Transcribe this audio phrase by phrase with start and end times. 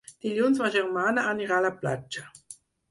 [0.25, 2.29] Dilluns ma germana anirà a la platja.